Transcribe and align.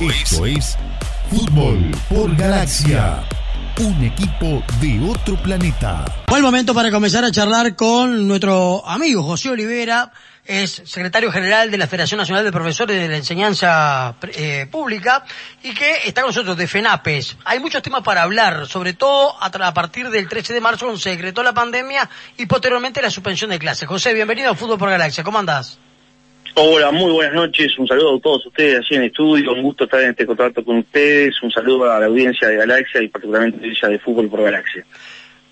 Esto 0.00 0.46
es 0.46 0.78
Fútbol 1.28 1.90
por 2.08 2.36
Galaxia. 2.36 3.20
Un 3.80 4.04
equipo 4.04 4.62
de 4.80 5.00
otro 5.10 5.34
planeta. 5.42 6.04
Buen 6.28 6.40
momento 6.42 6.72
para 6.72 6.92
comenzar 6.92 7.24
a 7.24 7.32
charlar 7.32 7.74
con 7.74 8.28
nuestro 8.28 8.86
amigo 8.86 9.24
José 9.24 9.50
Olivera, 9.50 10.12
es 10.44 10.82
secretario 10.84 11.32
general 11.32 11.72
de 11.72 11.78
la 11.78 11.88
Federación 11.88 12.18
Nacional 12.18 12.44
de 12.44 12.52
Profesores 12.52 12.96
de 12.96 13.08
la 13.08 13.16
Enseñanza 13.16 14.14
eh, 14.34 14.68
Pública 14.70 15.24
y 15.64 15.74
que 15.74 15.96
está 16.04 16.20
con 16.20 16.28
nosotros 16.28 16.56
de 16.56 16.68
FENAPES. 16.68 17.36
Hay 17.44 17.58
muchos 17.58 17.82
temas 17.82 18.02
para 18.02 18.22
hablar, 18.22 18.68
sobre 18.68 18.92
todo 18.92 19.34
a, 19.42 19.46
a, 19.46 19.74
partir 19.74 20.10
del 20.10 20.28
13 20.28 20.54
de 20.54 20.60
marzo 20.60 20.86
cuando 20.86 21.00
se 21.00 21.10
decretó 21.10 21.42
la 21.42 21.54
pandemia 21.54 22.08
y 22.36 22.46
posteriormente 22.46 23.02
la 23.02 23.10
suspensión 23.10 23.50
de 23.50 23.58
clases. 23.58 23.88
José, 23.88 24.14
bienvenido 24.14 24.52
a 24.52 24.54
Fútbol 24.54 24.78
por 24.78 24.90
Galaxia. 24.90 25.24
¿Cómo 25.24 25.40
andás? 25.40 25.80
Hola, 26.60 26.90
muy 26.90 27.12
buenas 27.12 27.34
noches. 27.34 27.78
Un 27.78 27.86
saludo 27.86 28.16
a 28.16 28.20
todos 28.20 28.44
ustedes 28.46 28.80
allí 28.80 28.96
en 28.96 29.04
estudio. 29.04 29.52
Un 29.52 29.62
gusto 29.62 29.84
estar 29.84 30.00
en 30.00 30.10
este 30.10 30.26
contacto 30.26 30.64
con 30.64 30.78
ustedes. 30.78 31.40
Un 31.40 31.52
saludo 31.52 31.88
a 31.88 32.00
la 32.00 32.06
audiencia 32.06 32.48
de 32.48 32.56
Galaxia 32.56 33.00
y 33.00 33.06
particularmente 33.06 33.64
a 33.64 33.68
ella 33.68 33.88
de 33.90 33.98
Fútbol 34.00 34.28
por 34.28 34.42
Galaxia. 34.42 34.84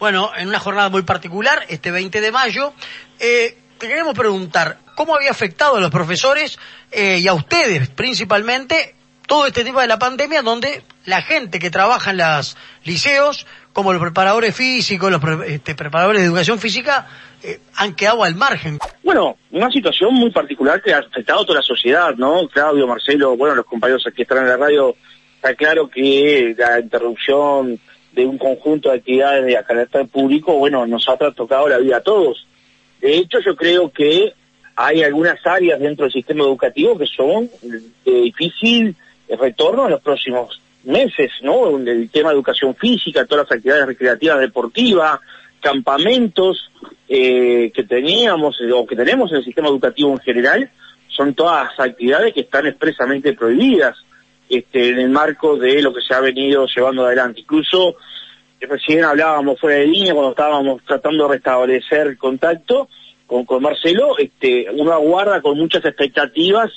Bueno, 0.00 0.32
en 0.36 0.48
una 0.48 0.58
jornada 0.58 0.88
muy 0.88 1.02
particular, 1.02 1.64
este 1.68 1.92
20 1.92 2.20
de 2.20 2.32
mayo, 2.32 2.72
eh, 3.20 3.56
te 3.78 3.86
queremos 3.86 4.14
preguntar, 4.14 4.78
¿cómo 4.96 5.14
había 5.14 5.30
afectado 5.30 5.76
a 5.76 5.80
los 5.80 5.92
profesores 5.92 6.58
eh, 6.90 7.20
y 7.20 7.28
a 7.28 7.34
ustedes 7.34 7.88
principalmente 7.88 8.96
todo 9.28 9.46
este 9.46 9.62
tema 9.62 9.82
de 9.82 9.88
la 9.88 10.00
pandemia 10.00 10.42
donde 10.42 10.82
la 11.04 11.22
gente 11.22 11.60
que 11.60 11.70
trabaja 11.70 12.10
en 12.10 12.16
los 12.16 12.56
liceos, 12.82 13.46
como 13.76 13.92
los 13.92 14.00
preparadores 14.00 14.56
físicos, 14.56 15.10
los 15.10 15.20
este, 15.46 15.74
preparadores 15.74 16.22
de 16.22 16.28
educación 16.28 16.58
física, 16.58 17.06
eh, 17.42 17.60
han 17.74 17.94
quedado 17.94 18.24
al 18.24 18.34
margen. 18.34 18.78
Bueno, 19.04 19.36
una 19.50 19.70
situación 19.70 20.14
muy 20.14 20.30
particular 20.30 20.80
que 20.80 20.94
ha 20.94 21.00
afectado 21.00 21.42
a 21.42 21.44
toda 21.44 21.58
la 21.58 21.62
sociedad, 21.62 22.14
¿no? 22.16 22.48
Claudio, 22.48 22.86
Marcelo, 22.86 23.36
bueno, 23.36 23.54
los 23.54 23.66
compañeros 23.66 24.02
que 24.16 24.22
están 24.22 24.38
en 24.38 24.48
la 24.48 24.56
radio, 24.56 24.96
está 25.34 25.54
claro 25.54 25.90
que 25.90 26.54
la 26.56 26.80
interrupción 26.80 27.78
de 28.12 28.24
un 28.24 28.38
conjunto 28.38 28.88
de 28.88 28.96
actividades 28.96 29.44
de 29.44 29.62
carácter 29.62 30.08
público, 30.08 30.54
bueno, 30.54 30.86
nos 30.86 31.06
ha 31.10 31.18
tocado 31.18 31.68
la 31.68 31.76
vida 31.76 31.98
a 31.98 32.02
todos. 32.02 32.46
De 33.02 33.14
hecho, 33.18 33.40
yo 33.40 33.54
creo 33.54 33.92
que 33.92 34.32
hay 34.74 35.02
algunas 35.02 35.38
áreas 35.44 35.78
dentro 35.78 36.06
del 36.06 36.14
sistema 36.14 36.44
educativo 36.44 36.96
que 36.96 37.06
son 37.14 37.50
de 38.06 38.20
difícil 38.22 38.96
retorno 39.28 39.84
en 39.84 39.90
los 39.90 40.00
próximos 40.00 40.62
meses, 40.86 41.30
¿no? 41.42 41.76
El 41.78 42.08
tema 42.10 42.30
de 42.30 42.36
educación 42.36 42.74
física, 42.74 43.24
todas 43.24 43.46
las 43.46 43.56
actividades 43.56 43.86
recreativas, 43.86 44.40
deportivas, 44.40 45.20
campamentos 45.60 46.70
eh, 47.08 47.70
que 47.74 47.84
teníamos 47.84 48.56
o 48.72 48.86
que 48.86 48.96
tenemos 48.96 49.30
en 49.30 49.38
el 49.38 49.44
sistema 49.44 49.68
educativo 49.68 50.10
en 50.10 50.18
general, 50.18 50.70
son 51.08 51.34
todas 51.34 51.68
actividades 51.78 52.34
que 52.34 52.40
están 52.40 52.66
expresamente 52.66 53.32
prohibidas 53.32 53.96
este, 54.48 54.90
en 54.90 54.98
el 54.98 55.08
marco 55.08 55.56
de 55.56 55.82
lo 55.82 55.92
que 55.92 56.02
se 56.02 56.14
ha 56.14 56.20
venido 56.20 56.66
llevando 56.66 57.04
adelante. 57.04 57.40
Incluso 57.40 57.96
recién 58.60 59.04
hablábamos 59.04 59.60
fuera 59.60 59.78
de 59.78 59.86
línea 59.86 60.14
cuando 60.14 60.30
estábamos 60.30 60.82
tratando 60.84 61.24
de 61.24 61.34
restablecer 61.34 62.16
contacto 62.16 62.88
con, 63.26 63.44
Marcelo, 63.60 64.16
este, 64.18 64.68
uno 64.72 64.92
con 65.42 65.58
muchas 65.58 65.84
expectativas 65.84 66.70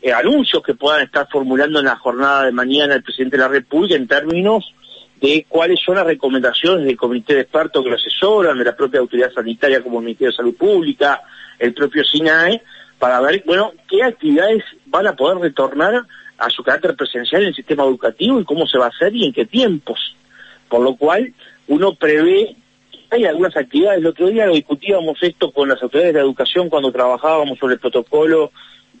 eh, 0.00 0.12
anuncios 0.12 0.62
que 0.62 0.74
puedan 0.74 1.02
estar 1.02 1.28
formulando 1.30 1.78
en 1.78 1.86
la 1.86 1.96
jornada 1.96 2.44
de 2.44 2.52
mañana 2.52 2.94
el 2.94 3.02
presidente 3.02 3.36
de 3.36 3.42
la 3.42 3.48
República 3.48 3.96
en 3.96 4.06
términos 4.06 4.72
de 5.20 5.44
cuáles 5.48 5.80
son 5.84 5.96
las 5.96 6.06
recomendaciones 6.06 6.86
del 6.86 6.96
comité 6.96 7.34
de 7.34 7.40
expertos 7.40 7.82
que 7.82 7.90
lo 7.90 7.96
asesoran, 7.96 8.56
de 8.56 8.64
la 8.64 8.76
propia 8.76 9.00
autoridad 9.00 9.32
sanitaria 9.32 9.82
como 9.82 9.98
el 9.98 10.04
Ministerio 10.04 10.30
de 10.30 10.36
Salud 10.36 10.54
Pública, 10.54 11.22
el 11.58 11.74
propio 11.74 12.04
SINAE, 12.04 12.62
para 12.98 13.20
ver, 13.20 13.42
bueno, 13.44 13.72
qué 13.88 14.04
actividades 14.04 14.62
van 14.86 15.08
a 15.08 15.16
poder 15.16 15.38
retornar 15.38 16.04
a 16.38 16.50
su 16.50 16.62
carácter 16.62 16.94
presencial 16.94 17.42
en 17.42 17.48
el 17.48 17.54
sistema 17.54 17.82
educativo 17.82 18.40
y 18.40 18.44
cómo 18.44 18.66
se 18.66 18.78
va 18.78 18.86
a 18.86 18.90
hacer 18.90 19.14
y 19.14 19.24
en 19.24 19.32
qué 19.32 19.44
tiempos. 19.44 20.16
Por 20.68 20.82
lo 20.82 20.94
cual, 20.94 21.32
uno 21.66 21.94
prevé 21.94 22.56
hay 23.10 23.24
algunas 23.24 23.56
actividades. 23.56 24.00
El 24.00 24.06
otro 24.06 24.28
día 24.28 24.46
lo 24.46 24.54
discutíamos 24.54 25.18
esto 25.22 25.50
con 25.52 25.68
las 25.68 25.82
autoridades 25.82 26.14
de 26.14 26.20
educación 26.20 26.68
cuando 26.68 26.92
trabajábamos 26.92 27.58
sobre 27.58 27.74
el 27.74 27.80
protocolo 27.80 28.52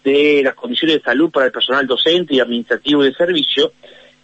de 0.08 0.42
las 0.42 0.54
condiciones 0.54 0.96
de 0.96 1.02
salud 1.02 1.30
para 1.30 1.46
el 1.46 1.52
personal 1.52 1.86
docente 1.86 2.34
y 2.34 2.40
administrativo 2.40 3.02
de 3.02 3.14
servicio, 3.14 3.72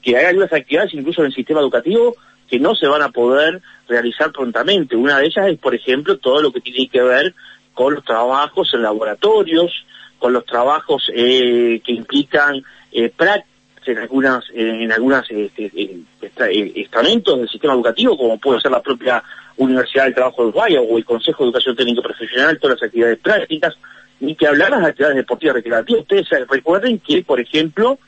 que 0.03 0.17
hay 0.17 0.27
algunas 0.27 0.53
actividades 0.53 0.95
incluso 0.95 1.23
en 1.23 1.29
el 1.29 1.35
sistema 1.35 1.61
educativo 1.61 2.15
que 2.49 2.59
no 2.59 2.75
se 2.75 2.87
van 2.87 3.03
a 3.03 3.11
poder 3.11 3.63
realizar 3.89 4.33
prontamente. 4.33 4.97
Una 4.97 5.19
de 5.19 5.27
ellas 5.27 5.49
es, 5.49 5.59
por 5.59 5.75
ejemplo, 5.75 6.19
todo 6.19 6.43
lo 6.43 6.53
que 6.53 6.61
tiene 6.61 6.89
que 6.89 7.03
ver 7.03 7.35
con 7.73 7.95
los 7.95 8.05
trabajos 8.05 8.73
en 8.75 8.83
laboratorios, 8.83 9.73
con 10.19 10.33
los 10.33 10.45
trabajos 10.45 11.11
eh, 11.15 11.81
que 11.85 11.93
implican 11.93 12.63
eh, 12.93 13.11
prácticas 13.15 13.53
en 13.87 13.99
algunas 13.99 14.45
en 14.55 14.91
algunas 14.93 15.31
este, 15.31 15.71
estamentos 16.75 17.39
del 17.39 17.49
sistema 17.49 17.75
educativo, 17.75 18.17
como 18.17 18.39
puede 18.39 18.61
ser 18.61 18.71
la 18.71 18.81
propia 18.81 19.23
Universidad 19.57 20.05
del 20.05 20.15
Trabajo 20.15 20.43
de 20.43 20.49
Uruguay 20.49 20.77
o 20.77 20.97
el 20.97 21.05
Consejo 21.05 21.45
de 21.45 21.49
Educación 21.49 21.77
Técnico 21.77 22.03
Profesional, 22.03 22.59
todas 22.59 22.81
las 22.81 22.87
actividades 22.87 23.19
prácticas, 23.19 23.75
ni 24.21 24.35
que 24.37 24.47
hablar 24.47 24.71
las 24.71 24.85
actividades 24.85 25.17
deportivas 25.17 25.57
recreativas. 25.57 26.03
Ustedes 26.03 26.29
recuerden 26.49 26.99
que, 26.99 27.23
por 27.23 27.41
ejemplo, 27.41 27.99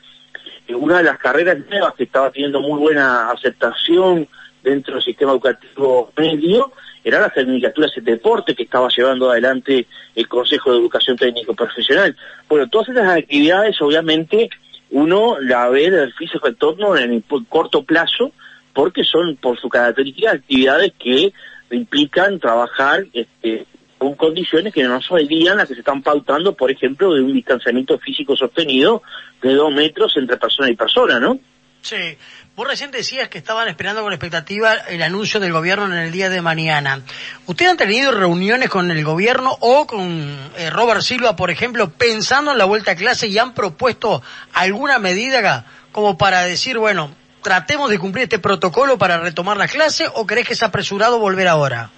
una 0.69 0.97
de 0.97 1.03
las 1.03 1.17
carreras 1.17 1.57
nuevas 1.69 1.93
que 1.95 2.03
estaba 2.03 2.31
teniendo 2.31 2.61
muy 2.61 2.79
buena 2.79 3.31
aceptación 3.31 4.27
dentro 4.63 4.95
del 4.95 5.03
sistema 5.03 5.31
educativo 5.31 6.11
medio 6.17 6.73
era 7.03 7.21
la 7.21 7.29
Tecnicatura 7.29 7.87
de 7.95 8.01
deporte 8.01 8.53
que 8.53 8.63
estaba 8.63 8.89
llevando 8.89 9.31
adelante 9.31 9.87
el 10.13 10.27
Consejo 10.27 10.71
de 10.71 10.79
Educación 10.79 11.15
Técnico 11.15 11.53
Profesional. 11.53 12.17
Bueno, 12.49 12.67
todas 12.67 12.89
esas 12.89 13.07
actividades 13.07 13.81
obviamente 13.81 14.49
uno 14.89 15.39
la 15.39 15.69
ve 15.69 15.89
del 15.89 16.13
físico 16.13 16.47
retorno 16.47 16.97
en 16.97 17.13
el 17.13 17.23
corto 17.47 17.83
plazo 17.83 18.31
porque 18.73 19.03
son 19.03 19.37
por 19.37 19.57
su 19.57 19.69
característica 19.69 20.31
actividades 20.31 20.91
que 20.99 21.33
implican 21.71 22.39
trabajar 22.39 23.05
este, 23.13 23.65
con 23.97 24.15
condiciones 24.15 24.73
que 24.73 24.83
no 24.83 25.01
serían 25.01 25.57
las 25.57 25.67
que 25.67 25.73
se 25.73 25.79
están 25.79 26.01
pautando, 26.01 26.55
por 26.55 26.71
ejemplo, 26.71 27.13
de 27.13 27.21
un 27.21 27.33
distanciamiento 27.33 27.97
físico 27.99 28.35
sostenido 28.35 29.01
de 29.41 29.53
dos 29.53 29.71
metros 29.71 30.15
entre 30.17 30.37
persona 30.37 30.69
y 30.69 30.75
persona, 30.75 31.19
¿no? 31.19 31.39
Sí. 31.81 32.17
Vos 32.55 32.67
recién 32.67 32.89
decías 32.89 33.29
que 33.29 33.37
estaban 33.37 33.67
esperando 33.67 34.01
con 34.01 34.13
expectativa 34.13 34.73
el 34.73 35.03
anuncio 35.03 35.39
del 35.39 35.53
gobierno 35.53 35.85
en 35.85 35.93
el 35.93 36.11
día 36.11 36.27
de 36.27 36.41
mañana. 36.41 37.01
¿Ustedes 37.45 37.69
han 37.69 37.77
tenido 37.77 38.11
reuniones 38.11 38.69
con 38.69 38.89
el 38.89 39.03
gobierno 39.05 39.55
o 39.59 39.85
con 39.85 40.35
eh, 40.57 40.71
Robert 40.71 41.01
Silva, 41.01 41.35
por 41.35 41.51
ejemplo, 41.51 41.91
pensando 41.91 42.51
en 42.51 42.57
la 42.57 42.65
vuelta 42.65 42.93
a 42.93 42.95
clase 42.95 43.27
y 43.27 43.37
han 43.37 43.53
propuesto 43.53 44.23
alguna 44.53 44.97
medida 44.97 45.65
como 45.91 46.17
para 46.17 46.41
decir, 46.41 46.79
bueno, 46.79 47.11
tratemos 47.43 47.91
de 47.91 47.99
cumplir 47.99 48.23
este 48.23 48.39
protocolo 48.39 48.97
para 48.97 49.19
retomar 49.19 49.57
la 49.57 49.67
clase 49.67 50.07
o 50.15 50.25
crees 50.25 50.47
que 50.47 50.53
es 50.53 50.63
apresurado 50.63 51.19
volver 51.19 51.47
ahora? 51.47 51.91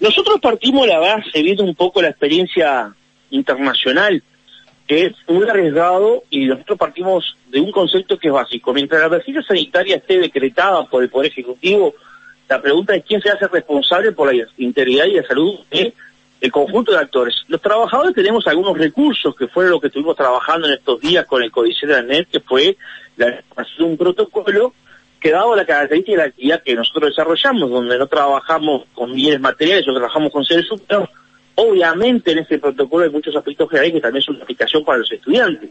Nosotros 0.00 0.40
partimos 0.40 0.86
la 0.86 0.98
base 0.98 1.42
viendo 1.42 1.64
un 1.64 1.74
poco 1.74 2.00
la 2.00 2.08
experiencia 2.08 2.94
internacional 3.30 4.22
que 4.86 5.06
es 5.06 5.12
muy 5.28 5.46
arriesgado 5.46 6.22
y 6.30 6.46
nosotros 6.46 6.78
partimos 6.78 7.36
de 7.50 7.60
un 7.60 7.70
concepto 7.70 8.18
que 8.18 8.28
es 8.28 8.32
básico. 8.32 8.72
Mientras 8.72 9.00
la 9.00 9.08
emergencia 9.08 9.42
sanitaria 9.42 9.96
esté 9.96 10.18
decretada 10.18 10.84
por 10.86 11.02
el 11.02 11.10
Poder 11.10 11.30
Ejecutivo, 11.30 11.94
la 12.48 12.62
pregunta 12.62 12.94
es 12.94 13.04
quién 13.04 13.20
se 13.20 13.28
hace 13.28 13.46
responsable 13.48 14.12
por 14.12 14.34
la 14.34 14.46
integridad 14.56 15.04
y 15.04 15.14
la 15.14 15.26
salud 15.26 15.58
del 15.70 15.92
conjunto 16.50 16.92
de 16.92 16.98
actores. 16.98 17.44
Los 17.48 17.60
trabajadores 17.60 18.14
tenemos 18.14 18.46
algunos 18.46 18.78
recursos 18.78 19.36
que 19.36 19.48
fueron 19.48 19.72
lo 19.72 19.80
que 19.80 19.88
estuvimos 19.88 20.16
trabajando 20.16 20.66
en 20.66 20.74
estos 20.74 21.00
días 21.00 21.26
con 21.26 21.42
el 21.42 21.50
Códice 21.50 21.86
de 21.86 21.92
la 21.92 22.02
NET, 22.02 22.28
que 22.30 22.40
fue 22.40 22.78
la 23.18 23.26
de 23.26 23.84
un 23.84 23.98
protocolo 23.98 24.72
que 25.20 25.30
dado 25.30 25.56
la 25.56 25.66
característica 25.66 26.12
de 26.12 26.18
la 26.18 26.28
actividad 26.28 26.62
que 26.62 26.74
nosotros 26.74 27.10
desarrollamos, 27.10 27.70
donde 27.70 27.98
no 27.98 28.06
trabajamos 28.06 28.84
con 28.94 29.14
bienes 29.14 29.40
materiales, 29.40 29.88
o 29.88 29.92
trabajamos 29.92 30.32
con 30.32 30.44
seres 30.44 30.70
humanos, 30.70 31.08
Obviamente 31.60 32.30
en 32.30 32.38
este 32.38 32.60
protocolo 32.60 33.02
hay 33.02 33.10
muchos 33.10 33.34
aspectos 33.34 33.68
hay 33.72 33.90
que 33.90 34.00
también 34.00 34.22
son 34.22 34.36
una 34.36 34.44
aplicación 34.44 34.84
para 34.84 34.98
los 34.98 35.10
estudiantes, 35.10 35.70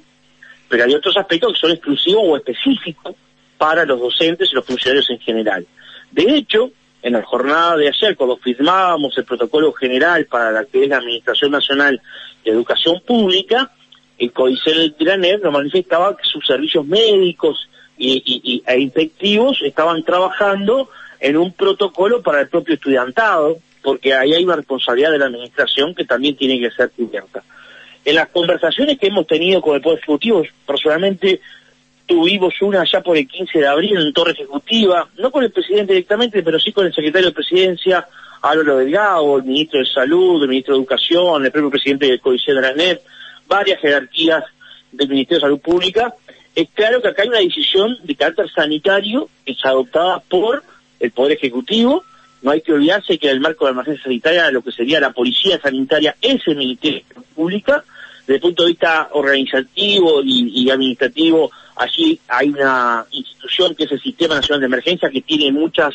pero 0.67 0.83
hay 0.83 0.93
otros 0.93 1.15
aspectos 1.15 1.53
que 1.53 1.59
son 1.59 1.71
exclusivos 1.71 2.23
o 2.25 2.35
específicos 2.35 3.15
para 3.57 3.85
los 3.85 3.97
docentes 3.97 4.51
y 4.51 4.55
los 4.55 4.65
funcionarios 4.65 5.09
en 5.09 5.19
general. 5.19 5.65
De 6.11 6.23
hecho, 6.23 6.71
en 7.01 7.13
la 7.13 7.23
jornada 7.23 7.77
de 7.77 7.87
ayer, 7.87 8.17
cuando 8.17 8.35
firmábamos 8.35 9.17
el 9.17 9.23
protocolo 9.23 9.71
general 9.71 10.25
para 10.25 10.51
la 10.51 10.65
que 10.65 10.83
es 10.83 10.89
la 10.89 10.97
Administración 10.97 11.51
Nacional 11.51 12.01
de 12.43 12.51
Educación 12.51 13.01
Pública, 13.07 13.71
el 14.17 14.33
del 14.65 14.95
Graner 14.99 15.41
nos 15.41 15.53
manifestaba 15.53 16.17
que 16.17 16.25
sus 16.25 16.45
servicios 16.45 16.85
médicos 16.85 17.69
y, 17.97 18.63
e 18.65 18.79
infectivos 18.79 19.61
estaban 19.63 20.03
trabajando 20.03 20.89
en 21.19 21.37
un 21.37 21.51
protocolo 21.53 22.21
para 22.21 22.41
el 22.41 22.49
propio 22.49 22.75
estudiantado, 22.75 23.57
porque 23.81 24.13
ahí 24.13 24.33
hay 24.33 24.43
una 24.43 24.55
responsabilidad 24.55 25.11
de 25.11 25.19
la 25.19 25.25
administración 25.25 25.95
que 25.95 26.05
también 26.05 26.35
tiene 26.35 26.59
que 26.59 26.71
ser 26.71 26.91
cubierta. 26.91 27.43
En 28.05 28.15
las 28.15 28.29
conversaciones 28.29 28.97
que 28.97 29.07
hemos 29.07 29.27
tenido 29.27 29.61
con 29.61 29.75
el 29.75 29.81
Poder 29.81 29.97
Ejecutivo, 29.99 30.43
personalmente 30.65 31.41
tuvimos 32.05 32.53
una 32.61 32.83
ya 32.85 33.01
por 33.01 33.17
el 33.17 33.27
15 33.27 33.59
de 33.59 33.67
abril 33.67 33.97
en 33.97 34.13
Torre 34.13 34.31
Ejecutiva, 34.31 35.09
no 35.17 35.29
con 35.29 35.43
el 35.43 35.51
presidente 35.51 35.93
directamente, 35.93 36.41
pero 36.41 36.59
sí 36.59 36.71
con 36.71 36.85
el 36.85 36.93
secretario 36.93 37.27
de 37.27 37.33
Presidencia, 37.33 38.07
Álvaro 38.41 38.77
Delgado, 38.77 39.37
el 39.37 39.43
ministro 39.43 39.79
de 39.79 39.85
Salud, 39.85 40.41
el 40.41 40.49
ministro 40.49 40.75
de 40.75 40.79
Educación, 40.79 41.45
el 41.45 41.51
propio 41.51 41.71
presidente 41.71 42.05
del 42.07 42.21
Códice 42.21 42.53
de 42.53 42.61
la 42.61 42.73
NET, 42.73 43.01
varias 43.47 43.79
jerarquías 43.81 44.43
del 44.91 45.09
Ministerio 45.09 45.37
de 45.37 45.41
Salud 45.41 45.59
Pública, 45.59 46.13
es 46.57 46.69
claro 46.73 47.03
que 47.03 47.09
acá 47.09 47.21
hay 47.21 47.27
una 47.29 47.37
decisión 47.37 47.99
de 48.03 48.15
carácter 48.15 48.49
sanitario 48.49 49.29
que 49.45 49.51
es 49.51 49.63
adoptada 49.63 50.19
por 50.21 50.63
el 50.99 51.11
Poder 51.11 51.33
Ejecutivo. 51.33 52.03
No 52.41 52.49
hay 52.49 52.61
que 52.61 52.73
olvidarse 52.73 53.19
que 53.19 53.27
en 53.27 53.33
el 53.33 53.41
marco 53.41 53.65
de 53.65 53.71
la 53.71 53.75
emergencia 53.75 54.05
sanitaria 54.05 54.49
lo 54.49 54.63
que 54.63 54.71
sería 54.71 54.99
la 54.99 55.11
policía 55.11 55.61
sanitaria 55.61 56.15
es 56.19 56.41
el 56.47 56.55
Ministerio 56.55 57.03
Pública. 57.35 57.83
Desde 58.21 58.37
el 58.37 58.41
punto 58.41 58.63
de 58.63 58.69
vista 58.69 59.09
organizativo 59.11 60.23
y, 60.23 60.67
administrativo, 60.71 61.51
allí 61.75 62.19
hay 62.27 62.49
una 62.49 63.05
institución 63.11 63.75
que 63.75 63.83
es 63.83 63.91
el 63.91 64.01
Sistema 64.01 64.33
Nacional 64.33 64.61
de 64.61 64.65
Emergencia 64.65 65.11
que 65.11 65.21
tiene 65.21 65.51
muchas, 65.51 65.93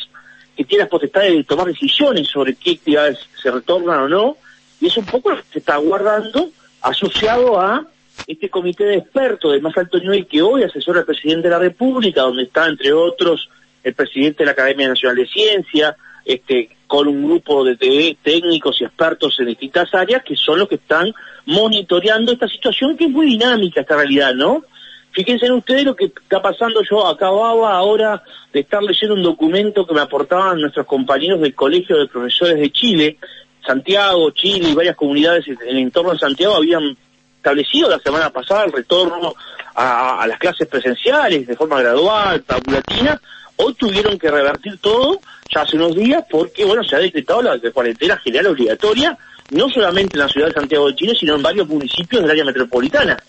que 0.55 0.63
tiene 0.63 0.85
las 0.85 0.89
potestades 0.89 1.33
de 1.33 1.43
tomar 1.43 1.67
decisiones 1.67 2.29
sobre 2.29 2.55
qué 2.55 2.71
actividades 2.71 3.19
se 3.41 3.51
retornan 3.51 3.99
o 4.03 4.07
no, 4.07 4.37
y 4.79 4.87
es 4.87 4.95
un 4.95 5.05
poco 5.05 5.31
lo 5.31 5.35
que 5.35 5.43
se 5.51 5.59
está 5.59 5.75
guardando 5.75 6.51
asociado 6.79 7.59
a 7.59 7.85
este 8.27 8.49
comité 8.49 8.85
de 8.85 8.95
expertos 8.97 9.53
de 9.53 9.61
más 9.61 9.77
alto 9.77 9.99
nivel 9.99 10.27
que 10.27 10.41
hoy 10.41 10.63
asesora 10.63 10.99
al 10.99 11.05
presidente 11.05 11.47
de 11.47 11.53
la 11.53 11.59
República, 11.59 12.21
donde 12.21 12.43
está, 12.43 12.67
entre 12.67 12.93
otros, 12.93 13.49
el 13.83 13.93
presidente 13.93 14.39
de 14.39 14.45
la 14.45 14.51
Academia 14.51 14.87
Nacional 14.87 15.17
de 15.17 15.27
Ciencia, 15.27 15.95
este, 16.25 16.69
con 16.87 17.07
un 17.07 17.25
grupo 17.25 17.63
de 17.63 18.17
técnicos 18.21 18.79
y 18.79 18.85
expertos 18.85 19.37
en 19.39 19.47
distintas 19.47 19.93
áreas 19.93 20.23
que 20.23 20.35
son 20.35 20.59
los 20.59 20.69
que 20.69 20.75
están 20.75 21.11
monitoreando 21.45 22.31
esta 22.31 22.47
situación 22.47 22.95
que 22.95 23.05
es 23.05 23.09
muy 23.09 23.25
dinámica 23.25 23.81
esta 23.81 23.97
realidad, 23.97 24.33
¿no? 24.33 24.63
Fíjense 25.11 25.45
en 25.45 25.53
ustedes 25.53 25.83
lo 25.83 25.95
que 25.95 26.05
está 26.05 26.41
pasando. 26.41 26.81
Yo 26.89 27.05
acababa 27.05 27.73
ahora 27.73 28.23
de 28.51 28.61
estar 28.61 28.81
leyendo 28.81 29.13
un 29.13 29.23
documento 29.23 29.85
que 29.85 29.93
me 29.93 30.01
aportaban 30.01 30.59
nuestros 30.59 30.87
compañeros 30.87 31.39
del 31.41 31.53
Colegio 31.53 31.97
de 31.97 32.07
Profesores 32.07 32.55
de 32.55 32.71
Chile. 32.71 33.17
Santiago, 33.65 34.31
Chile 34.31 34.69
y 34.69 34.73
varias 34.75 34.95
comunidades 34.95 35.47
en 35.47 35.57
el 35.67 35.77
entorno 35.77 36.13
de 36.13 36.19
Santiago 36.19 36.55
habían 36.55 36.97
establecido 37.43 37.89
la 37.89 37.99
semana 37.99 38.29
pasada 38.29 38.63
el 38.63 38.71
retorno 38.71 39.35
a, 39.75 40.25
las 40.25 40.39
clases 40.39 40.65
presenciales 40.65 41.45
de 41.45 41.55
forma 41.57 41.81
gradual, 41.81 42.41
paulatina, 42.43 43.19
hoy 43.57 43.73
tuvieron 43.73 44.17
que 44.17 44.31
revertir 44.31 44.77
todo 44.79 45.19
ya 45.53 45.61
hace 45.61 45.75
unos 45.75 45.93
días 45.93 46.23
porque, 46.29 46.63
bueno, 46.63 46.83
se 46.85 46.95
ha 46.95 46.99
decretado 46.99 47.41
la 47.41 47.59
cuarentena 47.71 48.17
general 48.17 48.47
obligatoria, 48.47 49.17
no 49.51 49.69
solamente 49.69 50.15
en 50.15 50.21
la 50.21 50.29
ciudad 50.29 50.47
de 50.47 50.53
Santiago 50.53 50.87
de 50.87 50.95
Chile, 50.95 51.15
sino 51.19 51.35
en 51.35 51.41
varios 51.41 51.67
municipios 51.67 52.21
del 52.21 52.31
área 52.31 52.45
metropolitana. 52.45 53.21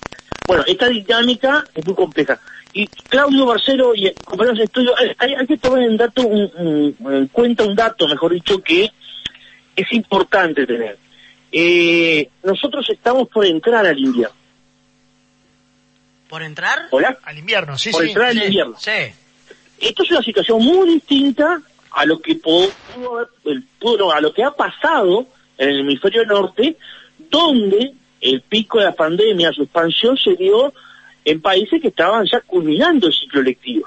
Bueno, 0.47 0.63
esta 0.67 0.89
dinámica 0.89 1.65
es 1.75 1.85
muy 1.85 1.97
compleja. 1.97 2.39
Y 2.73 2.87
Claudio 2.87 3.47
Barcelo 3.47 3.95
y 3.95 4.13
compañeros 4.25 4.59
de 4.59 4.65
estudio, 4.65 4.95
hay, 5.19 5.47
que 5.47 5.57
tomar 5.57 5.83
en, 5.83 5.97
dato 5.97 6.23
en 6.23 7.29
cuenta 7.33 7.65
un 7.65 7.75
dato, 7.75 8.07
mejor 8.07 8.33
dicho, 8.33 8.63
que 8.63 8.91
es 9.75 9.93
importante 9.93 10.67
tener 10.67 10.99
eh, 11.57 12.29
nosotros 12.43 12.85
estamos 12.91 13.29
por 13.29 13.47
entrar 13.47 13.87
al 13.87 13.97
invierno. 13.97 14.35
¿Por 16.29 16.43
entrar? 16.43 16.89
¿Hola? 16.91 17.17
Al 17.23 17.39
invierno, 17.39 17.79
sí, 17.79 17.93
por 17.93 18.03
sí. 18.03 18.09
entrar 18.09 18.31
al 18.31 18.43
invierno. 18.43 18.75
Sí. 18.77 18.91
Esto 19.79 20.03
es 20.03 20.11
una 20.11 20.23
situación 20.23 20.65
muy 20.65 20.95
distinta 20.95 21.63
a 21.93 22.07
lo 22.07 22.19
que 22.19 22.35
pudo, 22.35 22.71
pudo, 23.79 24.13
a 24.13 24.21
lo 24.21 24.35
que 24.35 24.43
ha 24.43 24.51
pasado 24.51 25.29
en 25.57 25.69
el 25.69 25.81
hemisferio 25.81 26.27
norte, 26.27 26.77
donde 27.31 27.95
el 28.21 28.41
pico 28.41 28.81
de 28.81 28.87
la 28.87 28.95
pandemia, 28.95 29.53
su 29.53 29.63
expansión 29.63 30.17
se 30.17 30.35
dio 30.35 30.75
en 31.25 31.41
países 31.41 31.81
que 31.81 31.89
estaban 31.89 32.27
ya 32.27 32.41
culminando 32.41 33.07
el 33.07 33.15
ciclo 33.15 33.43
lectivo. 33.43 33.87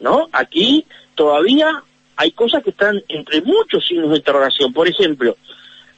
¿No? 0.00 0.28
Aquí 0.32 0.84
todavía 1.14 1.84
hay 2.16 2.32
cosas 2.32 2.64
que 2.64 2.70
están 2.70 3.00
entre 3.08 3.42
muchos 3.42 3.86
signos 3.86 4.10
de 4.10 4.16
interrogación. 4.16 4.72
Por 4.72 4.88
ejemplo, 4.88 5.36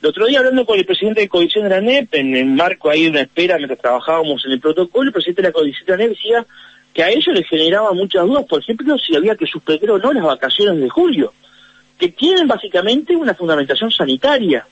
el 0.01 0.09
otro 0.09 0.27
día 0.27 0.39
hablando 0.39 0.65
con 0.65 0.79
el 0.79 0.87
presidente 0.87 1.23
de 1.23 1.29
Codición 1.29 1.65
de 1.65 1.71
la 1.71 1.81
NEP, 1.81 2.15
en 2.15 2.37
el 2.37 2.47
marco 2.47 2.89
ahí 2.89 3.05
de 3.05 3.11
una 3.11 3.23
espera 3.23 3.57
mientras 3.57 3.81
trabajábamos 3.81 4.45
en 4.47 4.53
el 4.53 4.61
protocolo, 4.61 5.09
el 5.09 5.13
presidente 5.13 5.43
de 5.43 5.49
la 5.49 5.53
Codición 5.53 5.87
de 5.87 5.93
la 5.93 5.97
NEP 5.99 6.11
decía 6.11 6.47
que 6.95 7.03
a 7.03 7.11
ellos 7.11 7.35
les 7.35 7.49
generaba 7.49 7.93
muchas 7.93 8.25
dudas, 8.25 8.45
por 8.49 8.61
ejemplo, 8.61 8.97
si 8.99 9.17
había 9.17 9.35
que 9.35 9.47
suspender 9.47 9.91
o 9.91 9.99
no 9.99 10.13
las 10.13 10.23
vacaciones 10.23 10.81
de 10.81 10.89
julio, 10.89 11.33
que 11.99 12.11
tienen 12.11 12.47
básicamente 12.47 13.17
una 13.17 13.35
fundamentación 13.35 13.91
sanitaria, 13.91 14.67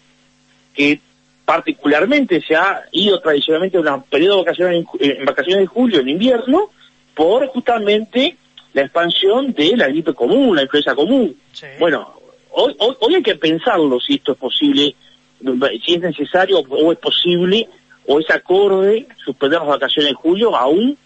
que 0.73 1.01
particularmente 1.45 2.41
se 2.41 2.55
ha 2.55 2.85
ido 2.93 3.21
tradicionalmente 3.21 3.79
a 3.79 3.95
un 3.95 4.03
periodo 4.05 4.37
de 4.37 4.43
vacaciones 4.43 4.87
en, 5.01 5.25
vacaciones 5.25 5.61
de 5.63 5.67
julio, 5.67 6.01
en 6.01 6.09
invierno, 6.09 6.71
por 7.15 7.47
justamente 7.49 8.37
la 8.75 8.83
expansión 8.83 9.53
de 9.53 9.77
la 9.77 9.89
gripe 9.89 10.15
común, 10.15 10.55
la 10.55 10.63
influenza 10.63 10.95
común. 10.95 11.37
Bueno, 11.81 12.15
hoy, 12.51 12.77
hoy 12.79 13.15
hay 13.17 13.23
que 13.23 13.35
pensarlo 13.37 13.99
si 13.99 14.15
esto 14.15 14.33
es 14.33 14.39
posible 14.39 14.95
si 15.85 15.95
es 15.95 16.01
necesario 16.01 16.61
o 16.61 16.93
es 16.93 16.99
posible 16.99 17.69
o 18.07 18.21
es 18.21 18.31
acorde 18.31 19.07
suspender 19.25 19.59
las 19.61 19.69
vacaciones 19.69 20.11
en 20.13 20.17
julio 20.17 20.57
aún 20.57 20.97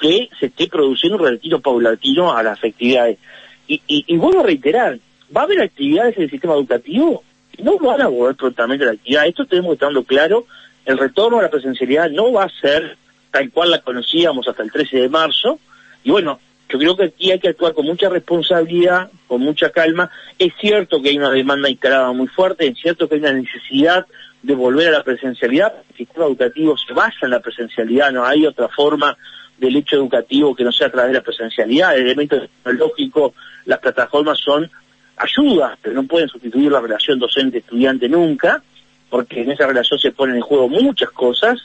que 0.00 0.28
se 0.38 0.46
esté 0.46 0.68
produciendo 0.68 1.18
un 1.18 1.28
retiro 1.28 1.60
paulatino 1.60 2.34
a 2.34 2.42
las 2.42 2.62
actividades. 2.62 3.18
Y, 3.66 3.82
y, 3.86 4.16
vuelvo 4.16 4.40
a 4.40 4.44
reiterar, 4.44 4.98
¿va 5.36 5.42
a 5.42 5.44
haber 5.44 5.60
actividades 5.60 6.16
en 6.16 6.22
el 6.22 6.30
sistema 6.30 6.54
educativo? 6.54 7.22
No 7.58 7.76
van 7.78 8.00
a 8.00 8.08
volver 8.08 8.36
prontamente 8.36 8.84
a 8.84 8.88
la 8.88 8.92
actividad. 8.94 9.26
Esto 9.26 9.44
tenemos 9.44 9.76
que 9.76 9.84
estar 9.84 10.04
claro. 10.04 10.46
El 10.86 10.96
retorno 10.96 11.38
a 11.38 11.42
la 11.42 11.50
presencialidad 11.50 12.08
no 12.10 12.32
va 12.32 12.44
a 12.44 12.60
ser 12.60 12.96
tal 13.30 13.50
cual 13.50 13.70
la 13.70 13.82
conocíamos 13.82 14.48
hasta 14.48 14.62
el 14.62 14.72
13 14.72 14.96
de 15.00 15.08
marzo. 15.08 15.58
Y 16.02 16.10
bueno, 16.10 16.40
yo 16.68 16.78
creo 16.78 16.96
que 16.96 17.04
aquí 17.04 17.30
hay 17.30 17.40
que 17.40 17.48
actuar 17.48 17.72
con 17.72 17.86
mucha 17.86 18.08
responsabilidad, 18.08 19.10
con 19.26 19.40
mucha 19.40 19.70
calma. 19.70 20.10
Es 20.38 20.52
cierto 20.60 21.00
que 21.00 21.10
hay 21.10 21.18
una 21.18 21.30
demanda 21.30 21.70
instalada 21.70 22.12
muy 22.12 22.26
fuerte, 22.28 22.66
es 22.66 22.78
cierto 22.78 23.08
que 23.08 23.14
hay 23.14 23.20
una 23.20 23.32
necesidad 23.32 24.06
de 24.42 24.54
volver 24.54 24.88
a 24.88 24.98
la 24.98 25.02
presencialidad. 25.02 25.72
El 25.90 25.96
sistema 25.96 26.26
educativo 26.26 26.76
se 26.76 26.92
basa 26.92 27.18
en 27.22 27.30
la 27.30 27.40
presencialidad, 27.40 28.12
no 28.12 28.24
hay 28.24 28.46
otra 28.46 28.68
forma 28.68 29.16
del 29.56 29.76
hecho 29.76 29.96
educativo 29.96 30.54
que 30.54 30.64
no 30.64 30.70
sea 30.70 30.88
a 30.88 30.92
través 30.92 31.12
de 31.12 31.18
la 31.18 31.24
presencialidad. 31.24 31.96
El 31.96 32.02
elemento 32.02 32.36
tecnológico, 32.62 33.34
las 33.64 33.78
plataformas 33.78 34.38
son 34.38 34.70
ayudas, 35.16 35.78
pero 35.82 35.94
no 35.94 36.04
pueden 36.06 36.28
sustituir 36.28 36.70
la 36.70 36.80
relación 36.80 37.18
docente-estudiante 37.18 38.08
nunca, 38.08 38.62
porque 39.10 39.42
en 39.42 39.50
esa 39.50 39.66
relación 39.66 39.98
se 39.98 40.12
ponen 40.12 40.36
en 40.36 40.42
juego 40.42 40.68
muchas 40.68 41.10
cosas 41.10 41.58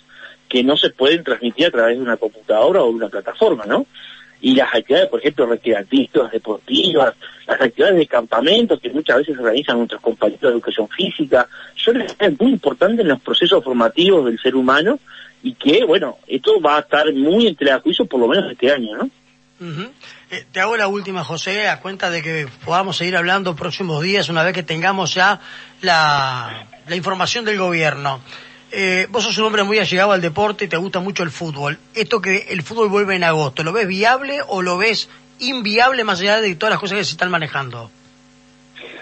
que 0.48 0.64
no 0.64 0.78
se 0.78 0.90
pueden 0.92 1.24
transmitir 1.24 1.68
a 1.68 1.72
través 1.72 1.98
de 1.98 2.04
una 2.04 2.18
computadora 2.18 2.82
o 2.82 2.88
de 2.88 2.96
una 2.96 3.10
plataforma, 3.10 3.66
¿no? 3.66 3.86
Y 4.44 4.56
las 4.56 4.68
actividades, 4.75 5.10
por 5.10 5.22
ejemplo, 5.22 5.45
recreativas, 5.45 6.30
deportivas, 6.30 7.13
las 7.48 7.62
actividades 7.62 7.98
de 7.98 8.07
campamento 8.07 8.78
que 8.78 8.90
muchas 8.90 9.19
veces 9.19 9.38
organizan 9.38 9.78
nuestros 9.78 10.01
compañeros 10.01 10.42
de 10.42 10.50
educación 10.50 10.90
física, 10.90 11.48
son 11.78 12.04
muy 12.38 12.51
importantes 12.51 13.00
en 13.00 13.07
los 13.07 13.22
procesos 13.22 13.63
formativos 13.63 14.25
del 14.25 14.38
ser 14.38 14.57
humano 14.57 15.00
y 15.44 15.54
que, 15.54 15.86
bueno, 15.86 16.18
esto 16.28 16.60
va 16.60 16.75
a 16.75 16.80
estar 16.81 17.12
muy 17.13 17.48
entre 17.48 17.74
juicio 17.80 18.06
por 18.06 18.19
lo 18.19 18.28
menos 18.28 18.51
este 18.51 18.69
año, 18.69 18.98
¿no? 18.98 19.10
Eh, 20.30 20.45
te 20.52 20.59
hago 20.59 20.76
la 20.76 20.90
última, 20.90 21.23
José, 21.23 21.69
a 21.69 21.80
cuenta 21.80 22.09
de 22.09 22.21
que 22.21 22.45
podamos 22.66 22.97
seguir 22.97 23.16
hablando 23.16 23.56
próximos 23.56 24.04
días 24.04 24.28
una 24.28 24.44
vez 24.44 24.54
que 24.54 24.64
tengamos 24.64 25.14
ya 25.14 25.40
la 25.81 26.68
información 26.90 27.45
del 27.45 27.59
gobierno. 27.59 28.19
Eh, 28.75 29.06
vos 29.11 29.23
sos 29.23 29.37
un 29.37 29.44
hombre 29.44 29.61
muy 29.61 29.77
allegado 29.77 30.13
al 30.13 30.21
deporte 30.21 30.65
y 30.65 30.68
te 30.68 30.77
gusta 30.77 30.99
mucho 30.99 31.21
el 31.21 31.30
fútbol. 31.30 31.77
Esto 31.94 32.19
que 32.19 32.47
el 32.49 32.63
fútbol 32.63 32.89
vuelve 32.89 33.15
en 33.15 33.23
agosto, 33.23 33.63
¿lo 33.63 33.71
ves 33.71 33.87
viable 33.87 34.39
o 34.47 34.63
lo 34.63 34.80
ves 34.80 35.09
inviable 35.37 36.03
más 36.03 36.21
allá 36.21 36.42
de 36.42 36.56
todas 36.56 36.71
las 36.71 36.80
cosas 36.80 36.97
que 36.97 37.03
se 37.03 37.11
están 37.11 37.30
manejando? 37.30 37.92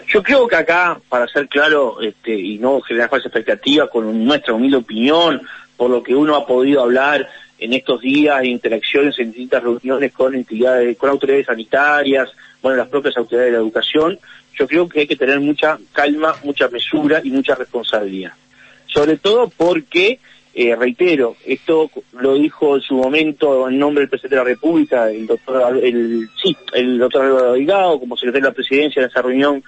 Yo 0.09 0.21
creo 0.23 0.45
que 0.45 0.57
acá, 0.57 0.99
para 1.07 1.25
ser 1.29 1.47
claro 1.47 2.01
este, 2.01 2.37
y 2.37 2.57
no 2.57 2.81
generar 2.81 3.09
falsa 3.09 3.29
expectativa, 3.29 3.89
con 3.89 4.25
nuestra 4.25 4.53
humilde 4.53 4.75
opinión, 4.75 5.41
por 5.77 5.89
lo 5.89 6.03
que 6.03 6.13
uno 6.13 6.35
ha 6.35 6.45
podido 6.45 6.81
hablar 6.81 7.29
en 7.57 7.71
estos 7.71 8.01
días, 8.01 8.43
interacciones 8.43 9.17
en 9.19 9.31
distintas 9.31 9.63
reuniones 9.63 10.11
con 10.11 10.35
entidades, 10.35 10.97
con 10.97 11.09
autoridades 11.09 11.45
sanitarias, 11.45 12.29
bueno, 12.61 12.77
las 12.77 12.89
propias 12.89 13.15
autoridades 13.15 13.53
de 13.53 13.57
la 13.57 13.63
educación, 13.63 14.19
yo 14.53 14.67
creo 14.67 14.89
que 14.89 14.99
hay 14.99 15.07
que 15.07 15.15
tener 15.15 15.39
mucha 15.39 15.79
calma, 15.93 16.35
mucha 16.43 16.67
mesura 16.67 17.21
y 17.23 17.29
mucha 17.29 17.55
responsabilidad 17.55 18.33
sobre 18.93 19.17
todo 19.17 19.49
porque, 19.55 20.19
eh, 20.53 20.75
reitero, 20.75 21.35
esto 21.45 21.89
lo 22.13 22.33
dijo 22.35 22.75
en 22.75 22.81
su 22.81 22.95
momento 22.95 23.67
en 23.69 23.79
nombre 23.79 24.01
del 24.01 24.09
presidente 24.09 24.35
de 24.35 24.41
la 24.41 24.49
República, 24.49 25.09
el 25.09 25.27
doctor, 25.27 25.79
el, 25.81 26.29
sí, 26.41 26.55
el 26.73 26.99
doctor 26.99 27.25
Álvaro 27.25 27.53
Delgado, 27.53 27.99
como 27.99 28.17
secretario 28.17 28.45
de 28.45 28.49
la 28.49 28.55
presidencia 28.55 29.01
en 29.01 29.09
esa 29.09 29.21
reunión 29.21 29.63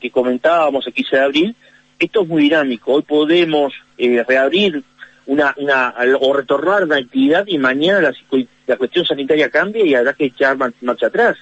que 0.00 0.10
comentábamos 0.10 0.86
el 0.86 0.92
15 0.92 1.16
de 1.16 1.22
abril, 1.22 1.56
esto 1.98 2.22
es 2.22 2.28
muy 2.28 2.42
dinámico. 2.42 2.92
Hoy 2.92 3.02
podemos 3.02 3.72
eh, 3.96 4.24
reabrir 4.26 4.84
una, 5.26 5.52
una, 5.56 5.94
o 6.20 6.32
retornar 6.32 6.84
una 6.84 6.96
actividad 6.96 7.44
y 7.48 7.58
mañana 7.58 8.12
la, 8.66 8.76
cuestión 8.76 9.04
sanitaria 9.04 9.50
cambia 9.50 9.84
y 9.84 9.94
habrá 9.94 10.12
que 10.12 10.26
echar 10.26 10.56
marcha 10.80 11.06
atrás. 11.06 11.36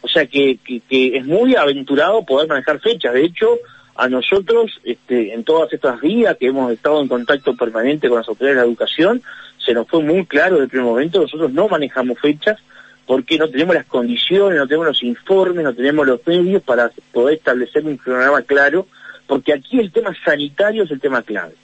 O 0.00 0.08
sea 0.08 0.26
que, 0.26 0.58
que 0.88 1.16
es 1.16 1.24
muy 1.24 1.54
aventurado 1.54 2.24
poder 2.24 2.48
manejar 2.48 2.80
fechas. 2.80 3.14
De 3.14 3.24
hecho, 3.24 3.58
a 3.96 4.08
nosotros, 4.08 4.80
este, 4.84 5.32
en 5.32 5.44
todas 5.44 5.72
estas 5.72 6.00
días 6.00 6.36
que 6.36 6.46
hemos 6.46 6.72
estado 6.72 7.00
en 7.00 7.08
contacto 7.08 7.54
permanente 7.56 8.08
con 8.08 8.18
las 8.18 8.28
autoridades 8.28 8.56
de 8.56 8.62
la 8.62 8.68
educación, 8.68 9.22
se 9.64 9.72
nos 9.72 9.88
fue 9.88 10.02
muy 10.02 10.26
claro 10.26 10.54
desde 10.54 10.64
el 10.64 10.70
primer 10.70 10.86
momento, 10.86 11.20
nosotros 11.20 11.52
no 11.52 11.68
manejamos 11.68 12.18
fechas 12.18 12.58
porque 13.06 13.38
no 13.38 13.48
tenemos 13.48 13.74
las 13.74 13.86
condiciones, 13.86 14.58
no 14.58 14.66
tenemos 14.66 14.86
los 14.86 15.02
informes, 15.02 15.64
no 15.64 15.74
tenemos 15.74 16.06
los 16.06 16.26
medios 16.26 16.62
para 16.62 16.90
poder 17.12 17.36
establecer 17.36 17.84
un 17.84 17.98
programa 17.98 18.42
claro, 18.42 18.86
porque 19.26 19.52
aquí 19.52 19.78
el 19.78 19.92
tema 19.92 20.14
sanitario 20.24 20.84
es 20.84 20.90
el 20.90 21.00
tema 21.00 21.22
clave. 21.22 21.54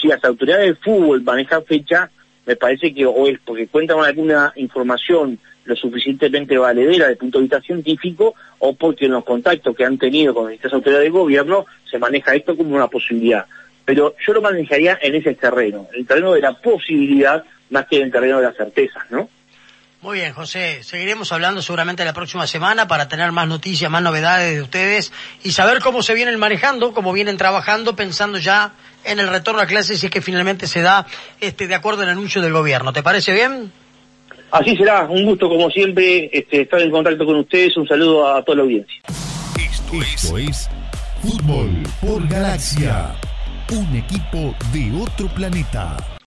Si 0.00 0.08
las 0.08 0.22
autoridades 0.24 0.66
de 0.66 0.74
fútbol 0.74 1.22
manejan 1.22 1.64
fecha, 1.64 2.10
me 2.46 2.56
parece 2.56 2.92
que 2.92 3.06
o 3.06 3.26
es 3.26 3.38
porque 3.44 3.66
cuentan 3.66 3.96
con 3.96 4.06
alguna 4.06 4.52
información 4.56 5.38
lo 5.64 5.76
suficientemente 5.76 6.58
valedera 6.58 7.06
desde 7.06 7.12
el 7.12 7.18
punto 7.18 7.38
de 7.38 7.42
vista 7.42 7.60
científico 7.60 8.34
o 8.58 8.74
porque 8.74 9.06
en 9.06 9.12
los 9.12 9.24
contactos 9.24 9.74
que 9.76 9.84
han 9.84 9.98
tenido 9.98 10.34
con 10.34 10.52
estas 10.52 10.72
autoridades 10.72 11.06
de 11.06 11.18
gobierno 11.18 11.66
se 11.90 11.98
maneja 11.98 12.34
esto 12.34 12.56
como 12.56 12.74
una 12.74 12.88
posibilidad. 12.88 13.46
Pero 13.84 14.14
yo 14.26 14.32
lo 14.32 14.42
manejaría 14.42 14.98
en 15.00 15.14
ese 15.14 15.34
terreno, 15.34 15.88
el 15.92 16.06
terreno 16.06 16.32
de 16.32 16.40
la 16.40 16.54
posibilidad 16.54 17.44
más 17.70 17.86
que 17.86 17.96
en 17.96 18.04
el 18.04 18.12
terreno 18.12 18.38
de 18.38 18.44
las 18.44 18.56
certezas, 18.56 19.04
¿no? 19.10 19.28
Muy 20.00 20.18
bien, 20.18 20.34
José. 20.34 20.82
Seguiremos 20.82 21.32
hablando 21.32 21.62
seguramente 21.62 22.04
la 22.04 22.12
próxima 22.12 22.46
semana 22.46 22.86
para 22.86 23.08
tener 23.08 23.32
más 23.32 23.48
noticias, 23.48 23.90
más 23.90 24.02
novedades 24.02 24.54
de 24.54 24.60
ustedes 24.60 25.12
y 25.42 25.52
saber 25.52 25.80
cómo 25.80 26.02
se 26.02 26.12
vienen 26.12 26.38
manejando, 26.38 26.92
cómo 26.92 27.10
vienen 27.14 27.38
trabajando, 27.38 27.96
pensando 27.96 28.36
ya 28.36 28.72
en 29.04 29.18
el 29.18 29.28
retorno 29.28 29.62
a 29.62 29.66
clases 29.66 30.00
si 30.00 30.06
es 30.06 30.12
que 30.12 30.20
finalmente 30.20 30.66
se 30.66 30.82
da 30.82 31.06
este 31.40 31.66
de 31.66 31.74
acuerdo 31.74 32.02
al 32.02 32.10
anuncio 32.10 32.42
del 32.42 32.52
gobierno. 32.52 32.92
¿Te 32.92 33.02
parece 33.02 33.32
bien? 33.32 33.72
Así 34.54 34.76
será. 34.76 35.06
Un 35.10 35.24
gusto, 35.24 35.48
como 35.48 35.68
siempre, 35.68 36.30
este, 36.32 36.60
estar 36.60 36.80
en 36.80 36.92
contacto 36.92 37.26
con 37.26 37.36
ustedes. 37.38 37.76
Un 37.76 37.88
saludo 37.88 38.28
a 38.32 38.40
toda 38.44 38.58
la 38.58 38.62
audiencia. 38.62 39.00
Esto, 39.58 40.00
Esto 40.00 40.38
es 40.38 40.70
Fútbol 41.20 41.82
por 42.00 42.28
Galaxia. 42.28 43.16
Un 43.72 43.96
equipo 43.96 44.54
de 44.72 44.92
otro 45.02 45.26
planeta. 45.34 46.13